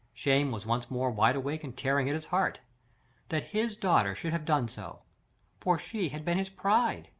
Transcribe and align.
Shame 0.15 0.49
was 0.51 0.65
once 0.65 0.89
more 0.89 1.11
wide 1.11 1.35
awake 1.35 1.63
and 1.63 1.77
tearing 1.77 2.09
at 2.09 2.15
his 2.15 2.25
heart. 2.25 2.59
That 3.29 3.43
HIS 3.43 3.75
daughter 3.75 4.15
should 4.15 4.33
have 4.33 4.45
done 4.45 4.67
so! 4.67 5.03
For 5.59 5.77
she 5.77 6.09
had 6.09 6.25
been 6.25 6.39
his 6.39 6.49
pride. 6.49 7.09